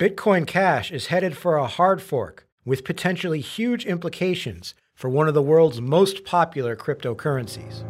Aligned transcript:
Bitcoin 0.00 0.46
Cash 0.46 0.90
is 0.90 1.08
headed 1.08 1.36
for 1.36 1.58
a 1.58 1.66
hard 1.66 2.00
fork 2.00 2.46
with 2.64 2.86
potentially 2.86 3.42
huge 3.42 3.84
implications 3.84 4.72
for 4.94 5.10
one 5.10 5.28
of 5.28 5.34
the 5.34 5.42
world's 5.42 5.78
most 5.78 6.24
popular 6.24 6.74
cryptocurrencies. 6.74 7.84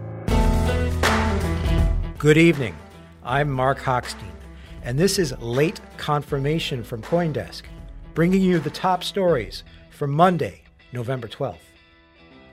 Good 2.19 2.37
evening. 2.37 2.77
I'm 3.23 3.49
Mark 3.49 3.79
Hochstein, 3.79 4.35
and 4.83 4.99
this 4.99 5.21
is 5.21 5.38
Late 5.38 5.81
Confirmation 5.99 6.83
from 6.83 7.01
Coindesk, 7.01 7.62
bringing 8.15 8.42
you 8.42 8.58
the 8.58 8.71
top 8.71 9.04
stories 9.04 9.63
for 9.90 10.08
Monday, 10.08 10.65
November 10.92 11.29
12th. 11.29 11.58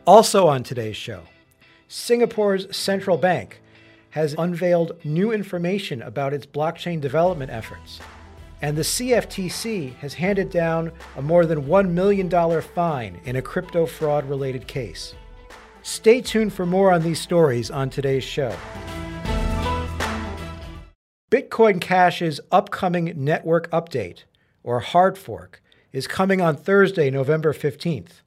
Also 0.06 0.46
on 0.46 0.62
today's 0.62 0.96
show, 0.96 1.24
Singapore's 1.88 2.78
central 2.78 3.18
bank 3.18 3.64
has 4.12 4.36
unveiled 4.38 5.04
new 5.04 5.32
information 5.32 6.04
about 6.04 6.32
its 6.32 6.46
blockchain 6.46 7.02
development 7.02 7.50
efforts 7.52 8.00
and 8.62 8.76
the 8.76 8.82
CFTC 8.82 9.96
has 9.98 10.16
handed 10.16 10.50
down 10.50 10.92
a 11.16 11.22
more 11.22 11.46
than 11.46 11.64
$1 11.64 11.90
million 11.90 12.62
fine 12.62 13.20
in 13.26 13.36
a 13.36 13.42
crypto 13.42 13.86
fraud 13.86 14.28
related 14.28 14.68
case. 14.68 15.14
Stay 15.84 16.22
tuned 16.22 16.54
for 16.54 16.66
more 16.66 16.92
on 16.92 17.04
these 17.04 17.22
stories 17.22 17.70
on 17.70 17.90
today's 17.90 18.24
show. 18.24 18.54
Bitcoin 21.30 21.80
Cash's 21.80 22.40
upcoming 22.52 23.14
network 23.16 23.70
update, 23.72 24.24
or 24.64 24.80
hard 24.80 25.18
fork, 25.18 25.62
is 25.92 26.08
coming 26.08 26.42
on 26.42 26.56
Thursday, 26.56 27.10
November 27.10 27.54
15th. 27.54 28.22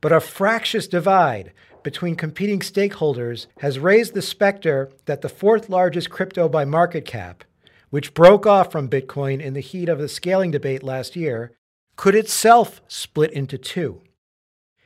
But 0.00 0.12
a 0.12 0.20
fractious 0.20 0.86
divide 0.86 1.52
between 1.82 2.14
competing 2.14 2.60
stakeholders 2.60 3.46
has 3.58 3.78
raised 3.78 4.14
the 4.14 4.22
specter 4.22 4.90
that 5.06 5.20
the 5.20 5.28
fourth 5.28 5.68
largest 5.68 6.10
crypto 6.10 6.48
by 6.48 6.64
market 6.64 7.04
cap 7.04 7.44
which 7.90 8.14
broke 8.14 8.46
off 8.46 8.70
from 8.70 8.88
Bitcoin 8.88 9.40
in 9.40 9.54
the 9.54 9.60
heat 9.60 9.88
of 9.88 9.98
the 9.98 10.08
scaling 10.08 10.50
debate 10.50 10.82
last 10.82 11.16
year, 11.16 11.52
could 11.96 12.14
itself 12.14 12.80
split 12.88 13.32
into 13.32 13.58
two. 13.58 14.02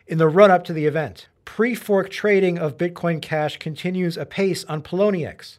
In 0.07 0.19
the 0.19 0.29
run 0.29 0.51
up 0.51 0.65
to 0.65 0.73
the 0.73 0.87
event, 0.87 1.29
pre 1.45 1.75
fork 1.75 2.11
trading 2.11 2.59
of 2.59 2.79
Bitcoin 2.79 3.21
Cash 3.21 3.59
continues 3.59 4.17
apace 4.17 4.65
on 4.65 4.83
Poloniex. 4.83 5.59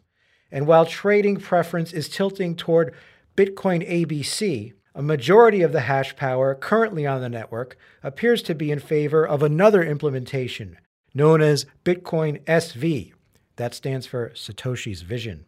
And 0.50 0.66
while 0.66 0.86
trading 0.86 1.36
preference 1.36 1.92
is 1.92 2.08
tilting 2.08 2.56
toward 2.56 2.94
Bitcoin 3.36 3.88
ABC, 3.88 4.72
a 4.94 5.02
majority 5.02 5.62
of 5.62 5.72
the 5.72 5.80
hash 5.80 6.14
power 6.14 6.54
currently 6.54 7.06
on 7.06 7.20
the 7.20 7.28
network 7.28 7.76
appears 8.02 8.42
to 8.42 8.54
be 8.54 8.70
in 8.70 8.78
favor 8.78 9.26
of 9.26 9.42
another 9.42 9.82
implementation 9.82 10.78
known 11.14 11.40
as 11.40 11.66
Bitcoin 11.84 12.42
SV. 12.44 13.12
That 13.56 13.74
stands 13.74 14.06
for 14.06 14.30
Satoshi's 14.30 15.02
Vision. 15.02 15.46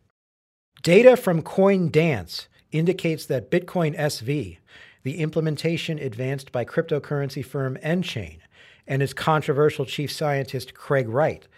Data 0.87 1.17
from 1.17 1.43
CoinDance 1.43 2.47
indicates 2.71 3.27
that 3.27 3.51
Bitcoin 3.51 3.99
SV, 3.99 4.59
the 5.03 5.19
implementation 5.19 5.99
advanced 5.99 6.53
by 6.53 6.65
cryptocurrency 6.65 7.45
firm 7.45 7.77
nChain 7.83 8.39
and 8.87 9.03
its 9.03 9.13
controversial 9.13 9.85
chief 9.85 10.13
scientist 10.13 10.75
Craig 10.75 11.09
Wright, 11.09 11.49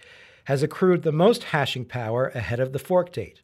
has 0.44 0.62
accrued 0.62 1.02
the 1.02 1.12
most 1.12 1.44
hashing 1.44 1.84
power 1.84 2.28
ahead 2.28 2.58
of 2.58 2.72
the 2.72 2.78
fork 2.78 3.12
date. 3.12 3.42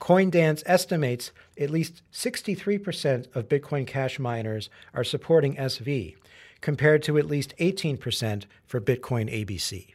CoinDance 0.00 0.62
estimates 0.64 1.30
at 1.60 1.68
least 1.68 2.00
63% 2.10 3.26
of 3.36 3.50
Bitcoin 3.50 3.86
Cash 3.86 4.18
miners 4.18 4.70
are 4.94 5.04
supporting 5.04 5.56
SV, 5.56 6.16
compared 6.62 7.02
to 7.02 7.18
at 7.18 7.26
least 7.26 7.52
18% 7.58 8.44
for 8.64 8.80
Bitcoin 8.80 9.30
ABC. 9.30 9.92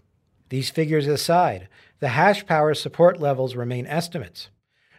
These 0.50 0.70
figures 0.70 1.08
aside, 1.08 1.70
the 2.02 2.10
hash 2.10 2.46
power 2.46 2.76
support 2.76 3.20
levels 3.20 3.56
remain 3.56 3.88
estimates. 3.88 4.50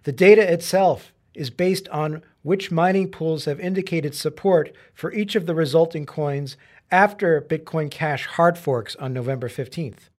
The 0.05 0.13
data 0.13 0.53
itself 0.53 1.13
is 1.33 1.49
based 1.49 1.89
on 1.89 2.23
which 2.43 2.71
mining 2.71 3.11
pools 3.11 3.47
have 3.47 3.59
indicated 3.59 4.15
support 4.15 4.71
for 4.93 5.11
each 5.13 5.35
of 5.35 5.47
the 5.47 5.55
resulting 5.55 6.05
coins 6.05 6.59
after 6.91 7.41
Bitcoin 7.41 7.91
Cash 7.91 8.27
hard 8.27 8.59
forks 8.59 8.95
on 8.97 9.15
November 9.15 9.49
15th. 9.49 10.11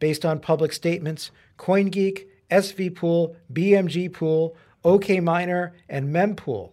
Based 0.00 0.24
on 0.24 0.40
public 0.40 0.72
statements, 0.72 1.30
CoinGeek, 1.56 2.26
SV 2.50 2.96
Pool, 2.96 3.36
BMG 3.52 4.12
Pool, 4.12 4.56
OKMiner, 4.84 5.70
and 5.88 6.12
Mempool, 6.12 6.72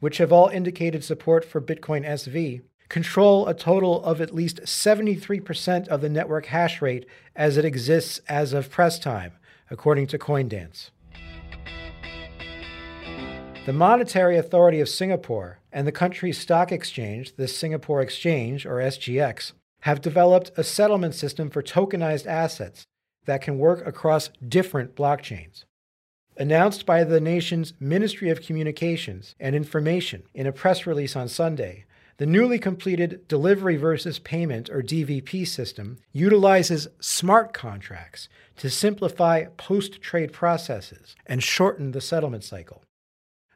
which 0.00 0.18
have 0.18 0.32
all 0.32 0.48
indicated 0.48 1.04
support 1.04 1.44
for 1.44 1.60
Bitcoin 1.60 2.04
SV, 2.04 2.62
control 2.88 3.46
a 3.46 3.54
total 3.54 4.02
of 4.02 4.20
at 4.20 4.34
least 4.34 4.62
73% 4.62 5.86
of 5.86 6.00
the 6.00 6.08
network 6.08 6.46
hash 6.46 6.82
rate 6.82 7.06
as 7.36 7.56
it 7.56 7.64
exists 7.64 8.20
as 8.28 8.52
of 8.52 8.68
press 8.68 8.98
time, 8.98 9.32
according 9.70 10.08
to 10.08 10.18
Coindance. 10.18 10.90
The 13.66 13.72
Monetary 13.72 14.36
Authority 14.36 14.80
of 14.80 14.90
Singapore 14.90 15.58
and 15.72 15.86
the 15.86 15.92
country's 15.92 16.36
stock 16.36 16.70
exchange, 16.70 17.36
the 17.36 17.48
Singapore 17.48 18.02
Exchange, 18.02 18.66
or 18.66 18.74
SGX, 18.74 19.52
have 19.80 20.02
developed 20.02 20.50
a 20.58 20.62
settlement 20.62 21.14
system 21.14 21.48
for 21.48 21.62
tokenized 21.62 22.26
assets 22.26 22.84
that 23.24 23.40
can 23.40 23.56
work 23.56 23.86
across 23.86 24.28
different 24.46 24.94
blockchains. 24.94 25.64
Announced 26.36 26.84
by 26.84 27.04
the 27.04 27.22
nation's 27.22 27.72
Ministry 27.80 28.28
of 28.28 28.42
Communications 28.42 29.34
and 29.40 29.56
Information 29.56 30.24
in 30.34 30.46
a 30.46 30.52
press 30.52 30.86
release 30.86 31.16
on 31.16 31.26
Sunday, 31.26 31.86
the 32.18 32.26
newly 32.26 32.58
completed 32.58 33.26
Delivery 33.28 33.76
versus 33.76 34.18
Payment, 34.18 34.68
or 34.68 34.82
DVP 34.82 35.48
system, 35.48 35.96
utilizes 36.12 36.88
smart 37.00 37.54
contracts 37.54 38.28
to 38.58 38.68
simplify 38.68 39.44
post 39.56 40.02
trade 40.02 40.34
processes 40.34 41.16
and 41.24 41.42
shorten 41.42 41.92
the 41.92 42.02
settlement 42.02 42.44
cycle. 42.44 42.82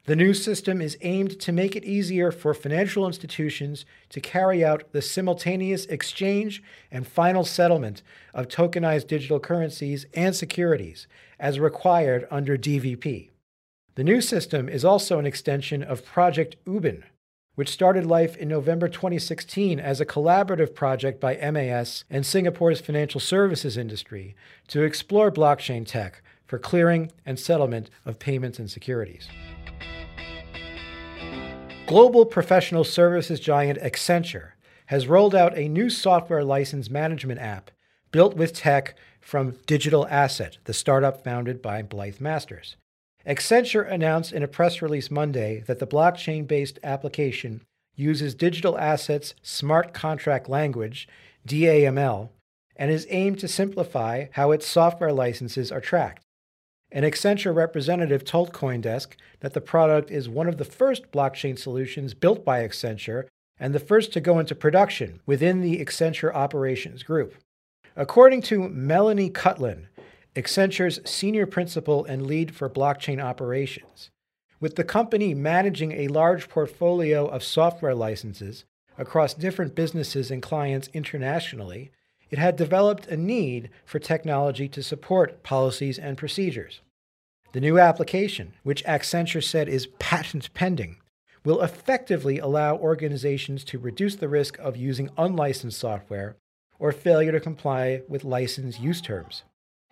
The 0.09 0.15
new 0.15 0.33
system 0.33 0.81
is 0.81 0.97
aimed 1.01 1.39
to 1.39 1.51
make 1.51 1.75
it 1.75 1.85
easier 1.85 2.31
for 2.31 2.55
financial 2.55 3.05
institutions 3.05 3.85
to 4.09 4.19
carry 4.19 4.65
out 4.65 4.91
the 4.91 5.03
simultaneous 5.03 5.85
exchange 5.85 6.63
and 6.89 7.05
final 7.05 7.45
settlement 7.45 8.01
of 8.33 8.47
tokenized 8.47 9.05
digital 9.05 9.39
currencies 9.39 10.07
and 10.15 10.35
securities 10.35 11.05
as 11.39 11.59
required 11.59 12.27
under 12.31 12.57
DVP. 12.57 13.29
The 13.93 14.03
new 14.03 14.19
system 14.19 14.67
is 14.67 14.83
also 14.83 15.19
an 15.19 15.27
extension 15.27 15.83
of 15.83 16.03
Project 16.03 16.55
Ubin, 16.65 17.03
which 17.53 17.69
started 17.69 18.07
life 18.07 18.35
in 18.35 18.47
November 18.47 18.87
2016 18.87 19.79
as 19.79 20.01
a 20.01 20.07
collaborative 20.07 20.73
project 20.73 21.19
by 21.19 21.35
MAS 21.35 22.03
and 22.09 22.25
Singapore's 22.25 22.81
financial 22.81 23.21
services 23.21 23.77
industry 23.77 24.35
to 24.69 24.81
explore 24.81 25.31
blockchain 25.31 25.85
tech 25.85 26.23
for 26.47 26.57
clearing 26.57 27.11
and 27.27 27.37
settlement 27.37 27.91
of 28.07 28.17
payments 28.17 28.57
and 28.57 28.71
securities. 28.71 29.27
Global 31.89 32.23
professional 32.23 32.83
services 32.83 33.39
giant 33.39 33.79
Accenture 33.79 34.51
has 34.85 35.07
rolled 35.07 35.33
out 35.33 35.57
a 35.57 35.67
new 35.67 35.89
software 35.89 36.43
license 36.43 36.87
management 36.87 37.39
app 37.39 37.71
built 38.11 38.35
with 38.35 38.53
tech 38.53 38.93
from 39.19 39.57
Digital 39.65 40.05
Asset, 40.07 40.59
the 40.65 40.73
startup 40.73 41.23
founded 41.23 41.63
by 41.63 41.81
Blythe 41.81 42.21
Masters. 42.21 42.75
Accenture 43.25 43.91
announced 43.91 44.31
in 44.31 44.43
a 44.43 44.47
press 44.47 44.83
release 44.83 45.09
Monday 45.09 45.63
that 45.65 45.79
the 45.79 45.87
blockchain 45.87 46.47
based 46.47 46.77
application 46.83 47.63
uses 47.95 48.35
Digital 48.35 48.77
Asset's 48.77 49.33
smart 49.41 49.91
contract 49.91 50.47
language, 50.47 51.07
DAML, 51.47 52.29
and 52.75 52.91
is 52.91 53.07
aimed 53.09 53.39
to 53.39 53.47
simplify 53.47 54.27
how 54.33 54.51
its 54.51 54.67
software 54.67 55.11
licenses 55.11 55.71
are 55.71 55.81
tracked. 55.81 56.23
An 56.91 57.03
Accenture 57.03 57.53
representative 57.53 58.25
told 58.25 58.51
Coindesk 58.51 59.09
that 59.41 59.53
the 59.53 59.61
product 59.61 60.09
is 60.09 60.27
one 60.27 60.47
of 60.47 60.57
the 60.57 60.65
first 60.65 61.11
blockchain 61.11 61.57
solutions 61.57 62.15
built 62.15 62.43
by 62.43 62.67
Accenture 62.67 63.25
and 63.59 63.75
the 63.75 63.79
first 63.79 64.11
to 64.13 64.21
go 64.21 64.39
into 64.39 64.55
production 64.55 65.19
within 65.25 65.61
the 65.61 65.83
Accenture 65.83 66.33
Operations 66.33 67.03
Group. 67.03 67.35
According 67.95 68.41
to 68.43 68.67
Melanie 68.69 69.29
Cutlin, 69.29 69.87
Accenture's 70.35 70.99
senior 71.09 71.45
principal 71.45 72.05
and 72.05 72.25
lead 72.25 72.55
for 72.55 72.69
blockchain 72.69 73.21
operations, 73.21 74.09
with 74.59 74.75
the 74.75 74.83
company 74.83 75.35
managing 75.35 75.91
a 75.91 76.07
large 76.07 76.49
portfolio 76.49 77.27
of 77.27 77.43
software 77.43 77.95
licenses 77.95 78.65
across 78.97 79.33
different 79.33 79.75
businesses 79.75 80.31
and 80.31 80.41
clients 80.41 80.89
internationally, 80.93 81.91
it 82.29 82.39
had 82.39 82.55
developed 82.55 83.07
a 83.07 83.17
need 83.17 83.69
for 83.85 83.99
technology 83.99 84.67
to 84.69 84.83
support 84.83 85.43
policies 85.43 85.97
and 85.97 86.17
procedures. 86.17 86.81
The 87.51 87.61
new 87.61 87.79
application, 87.79 88.53
which 88.63 88.83
Accenture 88.85 89.43
said 89.43 89.67
is 89.67 89.87
patent 89.99 90.53
pending, 90.53 90.97
will 91.43 91.61
effectively 91.61 92.37
allow 92.37 92.75
organizations 92.75 93.63
to 93.63 93.79
reduce 93.79 94.15
the 94.15 94.27
risk 94.27 94.57
of 94.59 94.77
using 94.77 95.09
unlicensed 95.17 95.79
software 95.79 96.35
or 96.77 96.91
failure 96.91 97.31
to 97.31 97.39
comply 97.39 98.01
with 98.07 98.23
license 98.23 98.79
use 98.79 99.01
terms. 99.01 99.43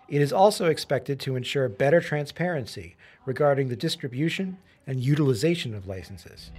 It 0.07 0.21
is 0.21 0.31
also 0.31 0.67
expected 0.67 1.19
to 1.21 1.35
ensure 1.35 1.67
better 1.67 1.99
transparency 1.99 2.95
regarding 3.25 3.67
the 3.67 3.75
distribution 3.75 4.57
and 4.85 4.99
utilization 4.99 5.75
of 5.75 5.87
licenses. 5.87 6.51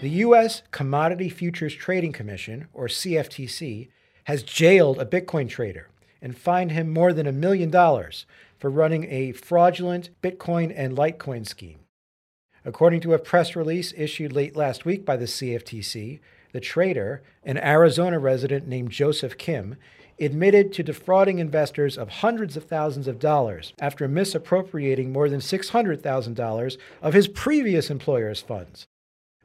The 0.00 0.08
U.S. 0.24 0.62
Commodity 0.70 1.28
Futures 1.28 1.74
Trading 1.74 2.12
Commission, 2.12 2.68
or 2.72 2.86
CFTC, 2.86 3.88
has 4.24 4.42
jailed 4.42 4.98
a 4.98 5.04
Bitcoin 5.04 5.46
trader 5.46 5.90
and 6.22 6.34
fined 6.34 6.72
him 6.72 6.88
more 6.88 7.12
than 7.12 7.26
a 7.26 7.32
million 7.32 7.68
dollars 7.68 8.24
for 8.58 8.70
running 8.70 9.04
a 9.10 9.32
fraudulent 9.32 10.08
Bitcoin 10.22 10.72
and 10.74 10.96
Litecoin 10.96 11.46
scheme. 11.46 11.80
According 12.64 13.02
to 13.02 13.12
a 13.12 13.18
press 13.18 13.54
release 13.54 13.92
issued 13.94 14.32
late 14.32 14.56
last 14.56 14.86
week 14.86 15.04
by 15.04 15.18
the 15.18 15.26
CFTC, 15.26 16.20
the 16.52 16.60
trader, 16.60 17.22
an 17.44 17.58
Arizona 17.58 18.18
resident 18.18 18.66
named 18.66 18.90
Joseph 18.92 19.36
Kim, 19.36 19.76
admitted 20.18 20.72
to 20.72 20.82
defrauding 20.82 21.38
investors 21.38 21.98
of 21.98 22.08
hundreds 22.08 22.56
of 22.56 22.64
thousands 22.64 23.06
of 23.06 23.18
dollars 23.18 23.74
after 23.78 24.08
misappropriating 24.08 25.12
more 25.12 25.28
than 25.28 25.40
$600,000 25.40 26.76
of 27.02 27.12
his 27.12 27.28
previous 27.28 27.90
employer's 27.90 28.40
funds. 28.40 28.86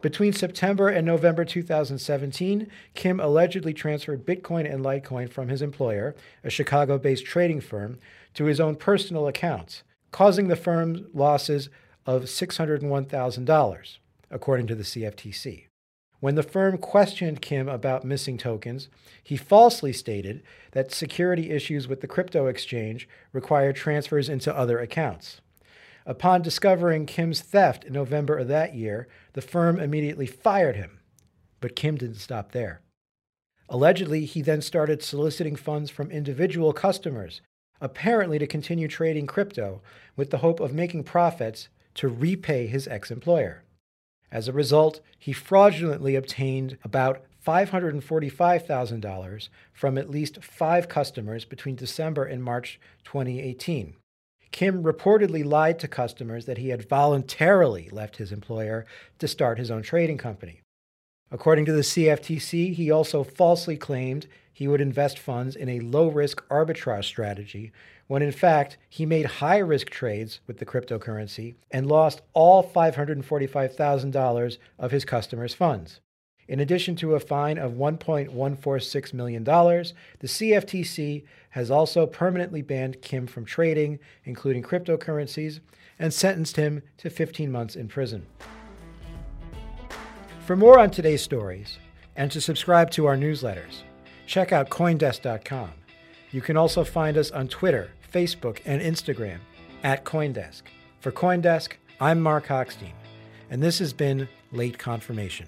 Between 0.06 0.34
September 0.34 0.88
and 0.88 1.04
November 1.04 1.44
2017, 1.44 2.68
Kim 2.94 3.20
allegedly 3.20 3.74
transferred 3.74 4.24
Bitcoin 4.24 4.72
and 4.72 4.86
Litecoin 4.86 5.32
from 5.32 5.48
his 5.48 5.64
employer, 5.64 6.14
a 6.44 6.52
Chicago 6.52 7.00
based 7.00 7.26
trading 7.26 7.60
firm, 7.60 7.98
to 8.36 8.46
his 8.46 8.60
own 8.60 8.76
personal 8.76 9.28
accounts, 9.28 9.82
causing 10.12 10.48
the 10.48 10.56
firm 10.56 11.08
losses 11.12 11.70
of 12.06 12.26
$601,000, 12.26 13.98
according 14.30 14.68
to 14.68 14.76
the 14.76 14.84
CFTC. 14.84 15.64
When 16.20 16.36
the 16.36 16.44
firm 16.44 16.78
questioned 16.78 17.42
Kim 17.42 17.68
about 17.68 18.06
missing 18.06 18.38
tokens, 18.38 18.90
he 19.24 19.36
falsely 19.36 19.92
stated 19.92 20.44
that 20.74 20.94
security 20.94 21.50
issues 21.50 21.88
with 21.88 22.02
the 22.02 22.08
crypto 22.08 22.46
exchange 22.46 23.10
required 23.34 23.76
transfers 23.76 24.30
into 24.30 24.56
other 24.56 24.78
accounts. 24.78 25.42
Upon 26.06 26.42
discovering 26.42 27.06
Kim's 27.06 27.42
theft 27.42 27.84
in 27.84 27.94
November 27.94 28.38
of 28.38 28.48
that 28.48 28.76
year, 28.76 29.08
the 29.34 29.42
firm 29.42 29.80
immediately 29.80 30.28
fired 30.28 30.76
him. 30.76 31.00
But 31.60 31.76
Kim 31.76 31.98
didn't 31.98 32.18
stop 32.18 32.52
there. 32.52 32.82
Allegedly, 33.70 34.26
he 34.26 34.44
then 34.44 34.62
started 34.62 35.02
soliciting 35.02 35.56
funds 35.56 35.90
from 35.90 36.12
individual 36.12 36.74
customers, 36.74 37.42
apparently 37.82 38.38
to 38.38 38.46
continue 38.46 38.88
trading 38.88 39.26
crypto 39.26 39.82
with 40.16 40.30
the 40.30 40.38
hope 40.38 40.60
of 40.60 40.74
making 40.74 41.04
profits 41.04 41.70
to 41.96 42.08
repay 42.08 42.68
his 42.68 42.88
ex 42.88 43.10
employer. 43.10 43.64
As 44.32 44.48
a 44.48 44.54
result, 44.54 45.02
he 45.18 45.34
fraudulently 45.34 46.16
obtained 46.16 46.78
about 46.84 47.26
$545,000 47.46 49.50
from 49.74 49.98
at 49.98 50.10
least 50.10 50.44
five 50.44 50.88
customers 50.88 51.46
between 51.46 51.76
December 51.76 52.26
and 52.26 52.44
March 52.44 52.80
2018. 53.04 53.96
Kim 54.56 54.84
reportedly 54.84 55.44
lied 55.44 55.80
to 55.80 55.86
customers 55.86 56.46
that 56.46 56.60
he 56.60 56.70
had 56.70 56.88
voluntarily 56.88 57.90
left 57.92 58.16
his 58.16 58.32
employer 58.32 58.86
to 59.20 59.28
start 59.28 59.58
his 59.58 59.70
own 59.70 59.82
trading 59.82 60.18
company. 60.18 60.62
According 61.30 61.66
to 61.66 61.74
the 61.74 61.82
CFTC, 61.82 62.74
he 62.74 62.90
also 62.90 63.22
falsely 63.26 63.76
claimed 63.76 64.28
he 64.54 64.70
would 64.70 64.80
invest 64.80 65.20
funds 65.20 65.58
in 65.58 65.68
a 65.68 65.82
low 65.82 66.08
risk 66.08 66.42
arbitrage 66.48 67.04
strategy 67.04 67.74
when 68.08 68.22
in 68.22 68.32
fact 68.32 68.78
he 68.88 69.06
made 69.06 69.26
high 69.26 69.58
risk 69.58 69.90
trades 69.90 70.40
with 70.48 70.60
the 70.60 70.66
cryptocurrency 70.66 71.56
and 71.70 71.86
lost 71.86 72.22
all 72.32 72.64
$545,000 72.64 74.58
of 74.80 74.92
his 74.92 75.04
customers' 75.04 75.54
funds. 75.54 76.00
In 76.48 76.60
addition 76.60 76.96
to 76.98 77.16
a 77.16 77.20
fine 77.20 77.58
of 77.58 77.74
$1.146 77.74 79.14
million, 79.14 79.44
the 79.44 80.28
CFTC 80.28 81.24
has 81.50 81.72
also 81.72 82.06
permanently 82.06 82.62
banned 82.62 83.02
Kim 83.02 83.26
from 83.26 83.46
trading, 83.46 84.00
including 84.26 84.62
cryptocurrencies, 84.62 85.60
and 85.98 86.14
sentenced 86.14 86.58
him 86.58 86.84
to 86.98 87.10
15 87.10 87.52
months 87.52 87.76
in 87.76 87.88
prison. 87.88 88.26
For 90.46 90.56
more 90.56 90.78
on 90.78 90.92
today's 90.92 91.24
stories 91.24 91.80
and 92.16 92.32
to 92.32 92.40
subscribe 92.40 92.92
to 92.92 93.08
our 93.08 93.18
newsletters, 93.18 93.82
check 94.28 94.52
out 94.52 94.70
Coindesk.com. 94.70 95.72
You 96.32 96.42
can 96.42 96.58
also 96.58 96.84
find 96.84 97.18
us 97.18 97.32
on 97.32 97.48
Twitter, 97.48 97.90
Facebook, 98.14 98.60
and 98.66 98.82
Instagram 98.82 99.40
at 99.84 100.06
Coindesk. 100.06 100.64
For 101.00 101.12
Coindesk, 101.12 101.74
I'm 102.00 102.22
Mark 102.22 102.48
Hochstein, 102.48 102.94
and 103.50 103.64
this 103.64 103.80
has 103.80 103.94
been 103.94 104.28
Late 104.52 104.78
Confirmation. 104.78 105.48